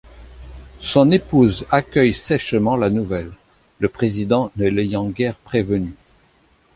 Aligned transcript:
Son 0.79 1.11
épouse 1.11 1.67
accueille 1.69 2.15
sèchement 2.15 2.75
la 2.75 2.89
nouvelle, 2.89 3.29
le 3.77 3.87
président 3.87 4.51
ne 4.55 4.65
l'ayant 4.67 5.09
guère 5.09 5.35
prévenue. 5.35 5.93